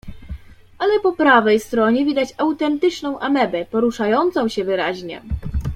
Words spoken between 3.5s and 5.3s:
poruszającą się wyraźnie."